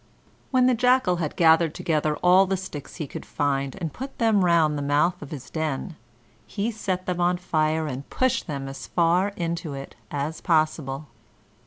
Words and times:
When 0.49 0.65
the 0.65 0.73
Jackal 0.73 1.17
had 1.17 1.35
gathered 1.35 1.75
together 1.75 2.15
all 2.23 2.47
the 2.47 2.57
sticks 2.57 2.95
he 2.95 3.05
could 3.05 3.23
find 3.23 3.75
and 3.79 3.93
put 3.93 4.17
them 4.17 4.43
round 4.43 4.75
the 4.75 4.81
mouth 4.81 5.21
of 5.21 5.29
his 5.29 5.51
den, 5.51 5.95
he 6.47 6.71
set 6.71 7.05
them 7.05 7.21
on 7.21 7.37
fire 7.37 7.85
and 7.85 8.09
pushed 8.09 8.47
them 8.47 8.67
as 8.67 8.87
far 8.87 9.27
into 9.35 9.75
it 9.75 9.93
as 10.09 10.41
possible. 10.41 11.05